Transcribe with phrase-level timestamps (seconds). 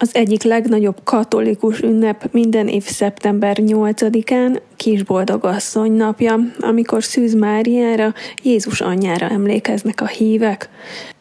[0.00, 8.80] Az egyik legnagyobb katolikus ünnep minden év szeptember 8-án Kisboldogasszony napja, amikor Szűz Máriára, Jézus
[8.80, 10.68] anyjára emlékeznek a hívek.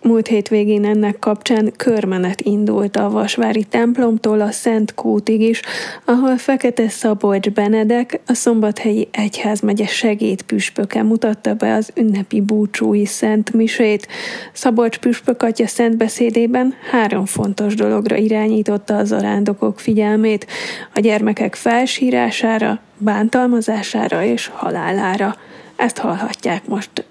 [0.02, 5.62] Múlt hétvégén ennek kapcsán körmenet indult a Vasvári templomtól a Szent Kútig is,
[6.06, 14.08] ahol Fekete Szabolcs Benedek, a Szombathelyi Egyházmegye segédpüspöke mutatta be az ünnepi búcsúi Szent Misét.
[14.54, 20.48] Szabolcs püspök atya szent beszédében három fontos dologra irányította az arándokok figyelmét,
[20.94, 25.36] a gyermekek felsírására, bántalmazására és halálára.
[25.76, 27.06] Ezt hallhatják most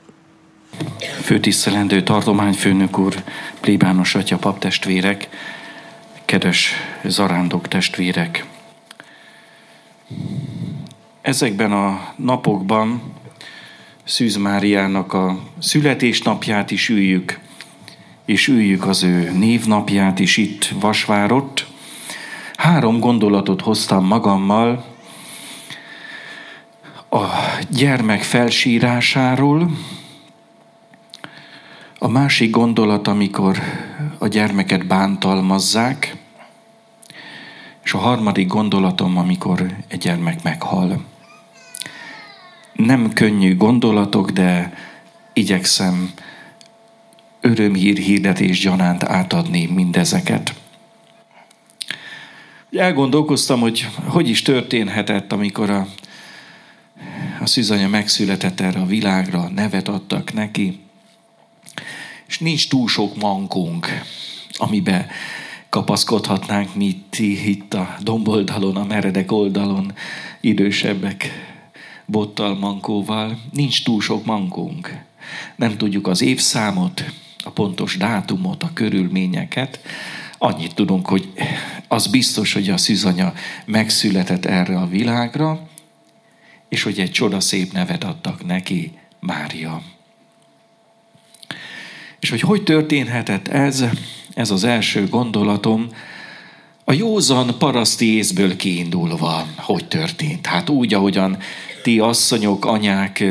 [1.23, 3.15] főtisztelendő tartományfőnök úr,
[3.61, 5.29] plébános atya, paptestvérek,
[6.25, 6.73] kedves
[7.05, 8.45] zarándok testvérek.
[11.23, 13.03] Ezekben a napokban
[14.05, 17.39] Szűz Máriának a születésnapját is üljük,
[18.25, 21.67] és üljük az ő névnapját is itt Vasvárott.
[22.57, 24.96] Három gondolatot hoztam magammal
[27.11, 27.27] a
[27.71, 29.71] gyermek felsírásáról,
[31.99, 33.59] a másik gondolat, amikor
[34.19, 36.17] a gyermeket bántalmazzák,
[37.85, 41.05] és a harmadik gondolatom, amikor egy gyermek meghal.
[42.73, 44.75] Nem könnyű gondolatok, de
[45.33, 46.11] igyekszem
[47.41, 50.55] örömhír hirdetés gyanánt átadni mindezeket.
[52.73, 55.87] Elgondolkoztam, hogy hogy is történhetett, amikor a,
[57.41, 60.79] a szűzanya megszületett erre a világra, nevet adtak neki,
[62.27, 63.87] és nincs túl sok mankónk,
[64.57, 65.07] amiben
[65.69, 69.93] kapaszkodhatnánk mi itt a domboldalon, a meredek oldalon,
[70.41, 71.31] idősebbek
[72.07, 73.39] bottal, mankóval.
[73.53, 75.05] Nincs túl sok mankónk.
[75.57, 77.05] Nem tudjuk az évszámot,
[77.45, 79.81] a pontos dátumot, a körülményeket.
[80.39, 81.33] Annyit tudunk, hogy
[81.89, 83.33] az biztos, hogy a szűzanya
[83.65, 85.69] megszületett erre a világra,
[86.77, 89.83] és hogy egy csodaszép nevet adtak neki, Mária.
[92.21, 93.85] És hogy hogy történhetett ez,
[94.35, 95.89] ez az első gondolatom,
[96.85, 100.47] a józan paraszti észből kiindulva, hogy történt?
[100.47, 101.39] Hát úgy, ahogyan
[101.83, 103.25] ti asszonyok, anyák,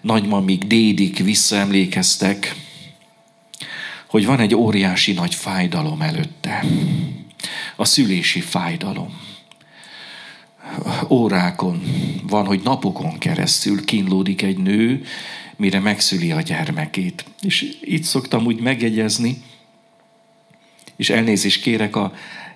[0.00, 2.54] nagymamik, dédik visszaemlékeztek,
[4.06, 6.64] hogy van egy óriási nagy fájdalom előtte.
[7.76, 9.33] A szülési fájdalom.
[11.08, 11.82] Órákon
[12.28, 15.04] van, hogy napokon keresztül kínlódik egy nő,
[15.56, 17.24] mire megszüli a gyermekét.
[17.42, 19.42] És itt szoktam úgy megjegyezni,
[20.96, 22.12] és elnézést kérek a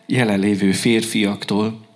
[0.07, 1.87] jelenlévő férfiaktól,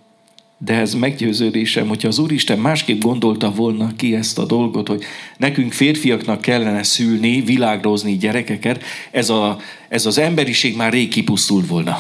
[0.65, 5.05] de ez meggyőződésem, hogyha az Úristen másképp gondolta volna ki ezt a dolgot, hogy
[5.37, 9.59] nekünk férfiaknak kellene szülni, világrozni gyerekeket, ez, a,
[9.89, 11.99] ez az emberiség már rég kipusztult volna.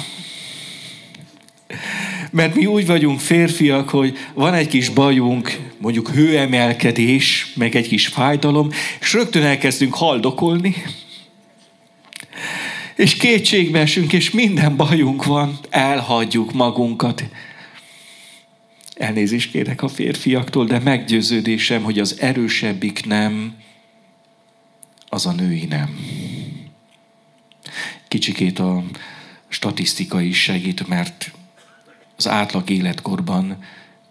[2.32, 8.06] Mert mi úgy vagyunk férfiak, hogy van egy kis bajunk, mondjuk hőemelkedés, meg egy kis
[8.06, 8.70] fájdalom,
[9.00, 10.74] és rögtön elkezdünk haldokolni,
[12.96, 17.24] és kétségbe és minden bajunk van, elhagyjuk magunkat.
[18.94, 23.54] Elnézést kérek a férfiaktól, de meggyőződésem, hogy az erősebbik nem,
[25.08, 25.98] az a női nem.
[28.08, 28.84] Kicsikét a
[29.48, 31.32] statisztika is segít, mert
[32.16, 33.56] az átlag életkorban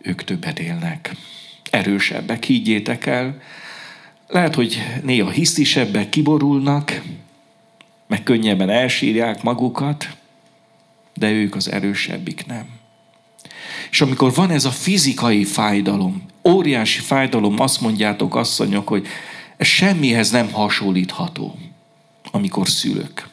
[0.02, 1.16] ők többet élnek.
[1.70, 3.42] Erősebbek, higgyétek el.
[4.28, 7.02] Lehet, hogy néha hisztisebbek kiborulnak,
[8.08, 10.10] meg könnyebben elsírják magukat,
[11.14, 12.66] de ők az erősebbik nem.
[13.92, 19.08] És amikor van ez a fizikai fájdalom, óriási fájdalom, azt mondjátok, asszonyok, hogy
[19.58, 21.58] ez semmihez nem hasonlítható,
[22.32, 23.28] amikor szülök.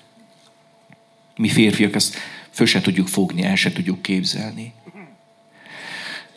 [1.36, 2.16] Mi férfiak ezt
[2.58, 4.72] föl se tudjuk fogni, el se tudjuk képzelni.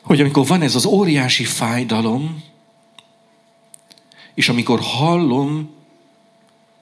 [0.01, 2.43] Hogy amikor van ez az óriási fájdalom,
[4.33, 5.69] és amikor hallom,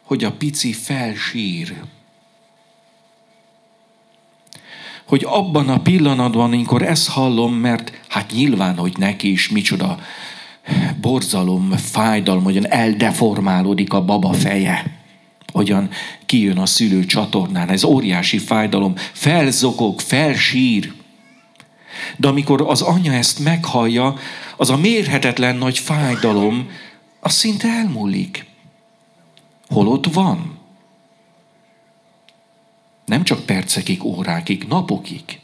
[0.03, 1.81] hogy a pici felsír,
[5.05, 9.99] hogy abban a pillanatban, amikor ezt hallom, mert hát nyilván, hogy neki is micsoda
[11.01, 14.98] borzalom, fájdalom, hogyan eldeformálódik a baba feje
[15.51, 15.89] hogyan
[16.25, 17.69] kijön a szülő csatornán.
[17.69, 18.93] Ez óriási fájdalom.
[18.95, 20.93] Felzokog, felsír.
[22.17, 24.15] De amikor az anya ezt meghallja,
[24.57, 26.69] az a mérhetetlen nagy fájdalom,
[27.19, 28.45] az szinte elmúlik.
[29.67, 30.57] Holott van.
[33.05, 35.39] Nem csak percekig, órákig, napokig,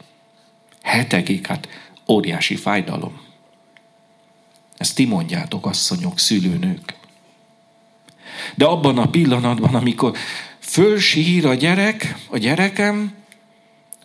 [0.82, 1.68] hetekig, hát
[2.08, 3.20] óriási fájdalom.
[4.76, 6.95] Ezt ti mondjátok, asszonyok, szülőnők.
[8.54, 10.16] De abban a pillanatban, amikor
[10.58, 13.14] fölsír a gyerek, a gyerekem,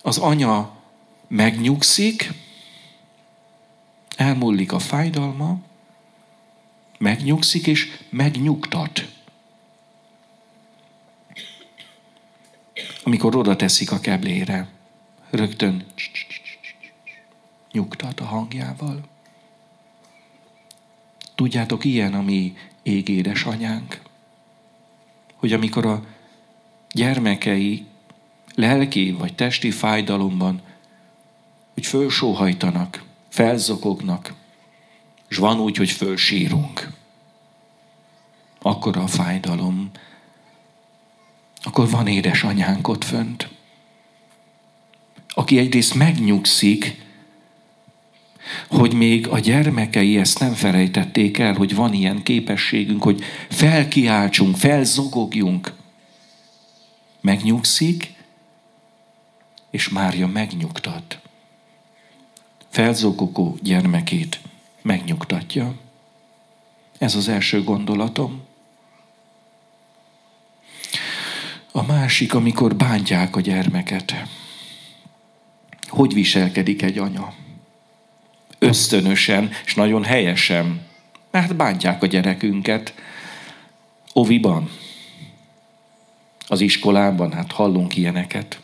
[0.02, 0.78] az anya
[1.28, 2.32] megnyugszik,
[4.16, 5.60] elmúlik a fájdalma,
[6.98, 9.10] megnyugszik és megnyugtat.
[13.04, 14.70] Amikor oda teszik a keblére,
[15.30, 15.86] rögtön
[17.72, 19.10] nyugtat a hangjával.
[21.36, 24.02] Tudjátok, ilyen a mi égédes anyánk,
[25.42, 26.04] hogy amikor a
[26.92, 27.86] gyermekei
[28.56, 30.62] lelki vagy testi fájdalomban,
[31.74, 34.34] hogy fölsóhajtanak, felzokognak,
[35.28, 36.90] és van úgy, hogy fölsírunk.
[38.62, 39.92] Akkor a fájdalom,
[41.64, 43.50] akkor van édesanyánk ott fönt,
[45.28, 47.02] aki egyrészt megnyugszik,
[48.68, 55.74] hogy még a gyermekei ezt nem felejtették el, hogy van ilyen képességünk, hogy felkiáltsunk, felzogogjunk.
[57.22, 58.14] Megnyugszik,
[59.70, 61.20] és Mária megnyugtat.
[62.70, 64.40] Felzogogó gyermekét
[64.82, 65.76] megnyugtatja.
[66.98, 68.42] Ez az első gondolatom.
[71.72, 74.14] A másik, amikor bántják a gyermeket.
[75.88, 77.34] Hogy viselkedik egy anya?
[78.72, 80.82] Ösztönösen, és nagyon helyesen.
[81.32, 82.94] Hát bántják a gyerekünket.
[84.14, 84.70] Oviban,
[86.48, 88.62] az iskolában, hát hallunk ilyeneket.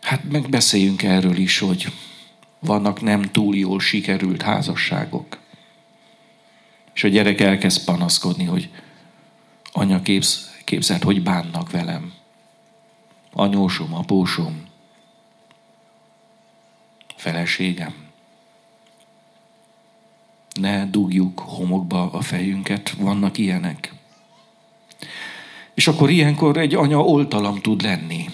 [0.00, 1.92] Hát megbeszéljünk erről is, hogy
[2.58, 5.38] vannak nem túl jól sikerült házasságok.
[6.94, 8.70] És a gyerek elkezd panaszkodni, hogy
[9.72, 12.12] anya képz, képzeld, hogy bánnak velem.
[13.32, 14.65] Anyósom, apósom,
[17.26, 17.94] feleségem.
[20.60, 23.92] Ne dugjuk homokba a fejünket, vannak ilyenek.
[25.74, 28.28] És akkor ilyenkor egy anya oltalam tud lenni.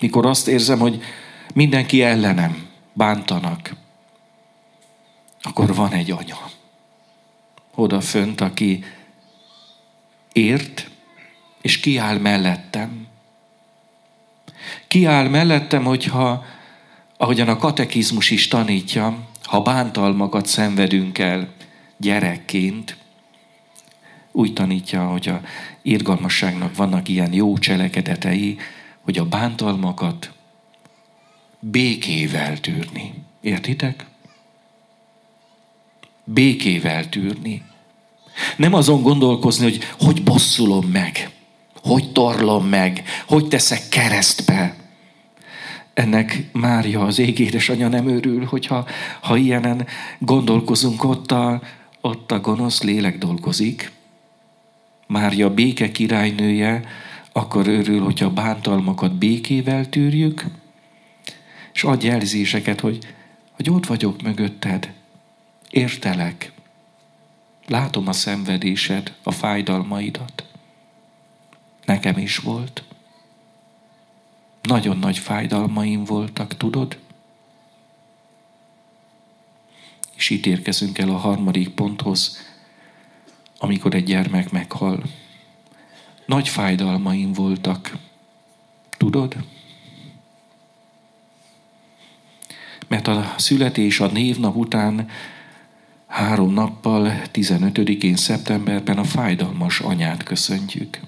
[0.00, 1.02] Mikor azt érzem, hogy
[1.54, 3.74] mindenki ellenem, bántanak,
[5.42, 6.50] akkor van egy anya.
[7.74, 8.84] Oda fönt, aki
[10.32, 10.90] ért,
[11.60, 13.06] és kiáll mellettem.
[14.88, 16.44] Kiáll mellettem, hogyha,
[17.20, 21.52] ahogyan a katekizmus is tanítja, ha bántalmakat szenvedünk el
[21.96, 22.96] gyerekként,
[24.32, 25.40] úgy tanítja, hogy a
[25.82, 28.58] irgalmasságnak vannak ilyen jó cselekedetei,
[29.00, 30.32] hogy a bántalmakat
[31.58, 33.14] békével tűrni.
[33.40, 34.06] Értitek?
[36.24, 37.62] Békével tűrni.
[38.56, 41.30] Nem azon gondolkozni, hogy hogy bosszulom meg,
[41.82, 44.79] hogy torlom meg, hogy teszek keresztbe.
[45.94, 48.86] Ennek Mária, az égédes anya nem örül, hogyha
[49.20, 49.86] ha ilyenen
[50.18, 51.60] gondolkozunk, ott a,
[52.00, 53.92] ott a gonosz lélek dolgozik.
[55.06, 56.82] Mária béke királynője,
[57.32, 60.44] akkor örül, hogyha bántalmakat békével tűrjük,
[61.72, 62.98] és adj jelzéseket, hogy,
[63.52, 64.92] hogy ott vagyok mögötted,
[65.70, 66.52] értelek,
[67.66, 70.44] látom a szenvedésed, a fájdalmaidat.
[71.84, 72.84] Nekem is volt.
[74.70, 76.98] Nagyon nagy fájdalmaim voltak, tudod?
[80.14, 82.38] És itt érkezünk el a harmadik ponthoz,
[83.58, 85.02] amikor egy gyermek meghal.
[86.26, 87.96] Nagy fájdalmaim voltak,
[88.90, 89.36] tudod?
[92.88, 95.08] mert a születés a névnap után
[96.06, 101.00] három nappal, 15-én szeptemberben a fájdalmas anyát köszöntjük.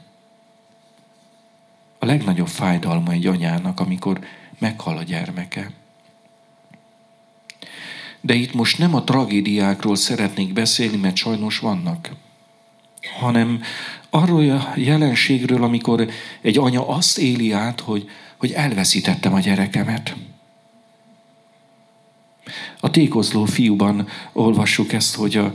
[2.03, 4.19] A legnagyobb fájdalma egy anyának, amikor
[4.59, 5.71] meghal a gyermeke.
[8.21, 12.11] De itt most nem a tragédiákról szeretnék beszélni, mert sajnos vannak,
[13.19, 13.63] hanem
[14.11, 20.17] arról a jelenségről, amikor egy anya azt éli át, hogy, hogy elveszítettem a gyerekemet.
[22.81, 25.53] A tékozló fiúban olvassuk ezt, hogy, a,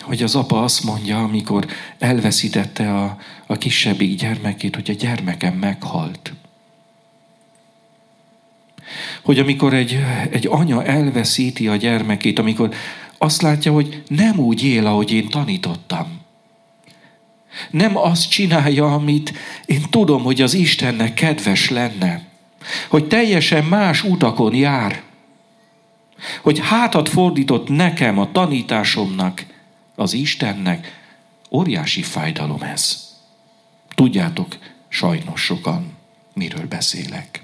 [0.00, 1.66] hogy az apa azt mondja, amikor
[1.98, 6.32] elveszítette a, a kisebbik gyermekét, hogy a gyermekem meghalt.
[9.22, 9.98] Hogy amikor egy,
[10.30, 12.74] egy anya elveszíti a gyermekét, amikor
[13.18, 16.20] azt látja, hogy nem úgy él, ahogy én tanítottam.
[17.70, 19.32] Nem azt csinálja, amit
[19.66, 22.22] én tudom, hogy az Istennek kedves lenne.
[22.88, 25.02] Hogy teljesen más utakon jár
[26.42, 29.44] hogy hátat fordított nekem, a tanításomnak,
[29.94, 31.00] az Istennek,
[31.50, 33.10] óriási fájdalom ez.
[33.94, 34.58] Tudjátok,
[34.88, 35.96] sajnos sokan,
[36.34, 37.42] miről beszélek.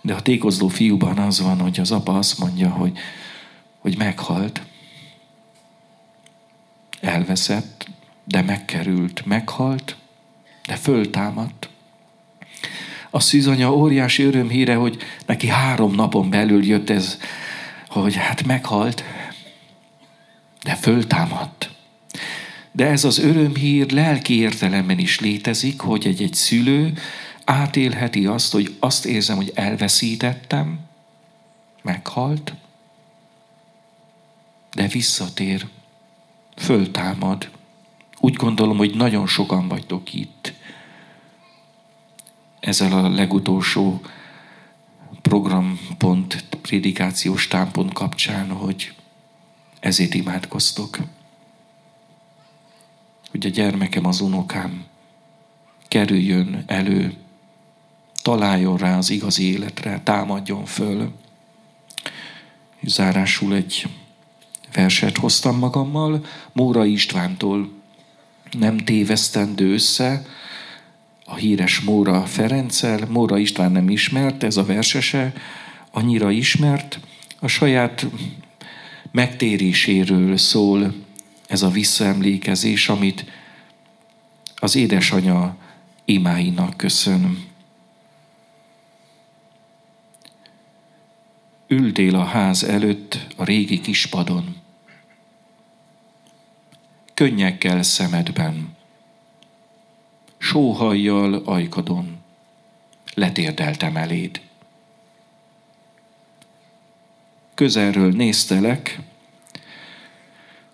[0.00, 2.98] De a tékozló fiúban az van, hogy az apa azt mondja, hogy,
[3.78, 4.62] hogy meghalt,
[7.00, 7.88] elveszett,
[8.24, 9.96] de megkerült, meghalt,
[10.66, 11.68] de föltámadt.
[13.10, 17.18] A szűzanya óriási örömhíre, hogy neki három napon belül jött ez,
[17.88, 19.04] hogy hát meghalt,
[20.62, 21.70] de föltámadt.
[22.72, 26.92] De ez az örömhír lelki értelemben is létezik, hogy egy-egy szülő
[27.44, 30.78] átélheti azt, hogy azt érzem, hogy elveszítettem,
[31.82, 32.54] meghalt,
[34.74, 35.66] de visszatér,
[36.56, 37.50] föltámad.
[38.18, 40.52] Úgy gondolom, hogy nagyon sokan vagytok itt.
[42.60, 44.00] Ezzel a legutolsó
[45.22, 48.94] programpont, prédikációs támpont kapcsán, hogy
[49.82, 50.98] ezért imádkoztok.
[53.30, 54.84] Hogy a gyermekem, az unokám
[55.88, 57.14] kerüljön elő,
[58.22, 61.12] találjon rá az igazi életre, támadjon föl.
[62.82, 63.86] Zárásul egy
[64.72, 67.70] verset hoztam magammal, Móra Istvántól
[68.50, 70.26] nem tévesztendő össze,
[71.24, 75.32] a híres Móra Ferenccel, Móra István nem ismert, ez a versese
[75.90, 77.00] annyira ismert,
[77.38, 78.06] a saját
[79.12, 80.94] megtéréséről szól
[81.46, 83.24] ez a visszaemlékezés, amit
[84.56, 85.56] az édesanya
[86.04, 87.44] imáinak köszönöm.
[91.66, 94.56] Ültél a ház előtt a régi kispadon.
[97.14, 98.76] Könnyekkel szemedben,
[100.38, 102.16] sóhajjal ajkadon,
[103.14, 104.40] letérdeltem eléd.
[107.62, 108.98] Közelről néztelek,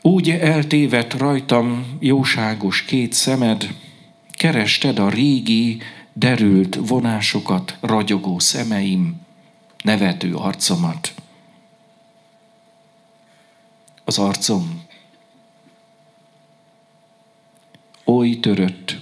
[0.02, 3.74] úgy eltévedt rajtam jóságos két szemed,
[4.30, 9.20] kerested a régi, derült vonásokat ragyogó szemeim,
[9.84, 11.14] nevető arcomat.
[14.04, 14.82] Az arcom
[18.04, 18.96] oly törött,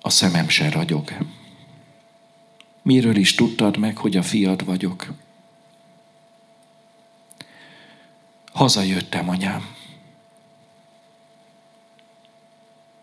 [0.00, 1.12] a szemem se ragyog.
[2.84, 5.12] Miről is tudtad meg, hogy a fiad vagyok?
[8.52, 9.74] Hazajöttem, anyám.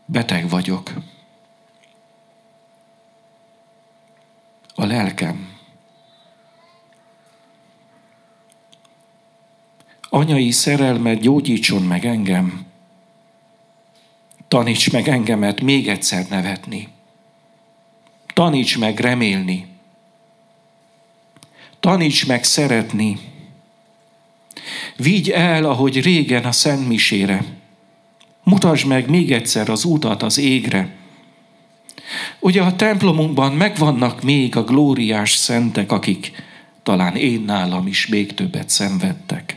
[0.06, 0.92] Beteg vagyok.
[4.76, 5.58] A lelkem.
[10.10, 12.66] Anyai szerelmet gyógyítson meg engem.
[14.48, 16.88] Taníts meg engemet még egyszer nevetni.
[18.34, 19.71] Taníts meg remélni.
[21.82, 23.20] Taníts meg szeretni.
[24.96, 27.44] Vigy el, ahogy régen a Szentmisére.
[28.44, 30.96] Mutasd meg még egyszer az utat az égre.
[32.40, 36.32] Ugye a templomunkban megvannak még a glóriás szentek, akik
[36.84, 39.56] talán én nálam is még többet szenvedtek.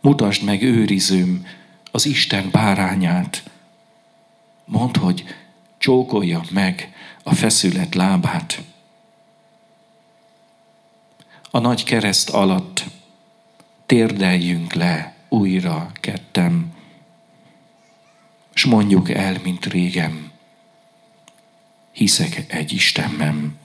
[0.00, 1.46] Mutasd meg őrizőm
[1.90, 3.42] az Isten bárányát.
[4.64, 5.24] Mondd, hogy
[5.78, 8.62] csókolja meg a feszület lábát.
[11.50, 12.84] A nagy kereszt alatt
[13.86, 16.74] térdeljünk le újra kettem,
[18.54, 20.30] és mondjuk el, mint régen,
[21.92, 23.58] hiszek egy Istenben.